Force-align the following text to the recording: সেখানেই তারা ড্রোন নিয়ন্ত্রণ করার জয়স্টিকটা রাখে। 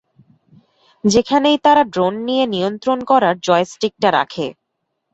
সেখানেই 1.03 1.57
তারা 1.65 1.83
ড্রোন 1.93 2.13
নিয়ন্ত্রণ 2.53 2.99
করার 3.03 3.35
জয়স্টিকটা 3.39 4.09
রাখে। 4.11 4.47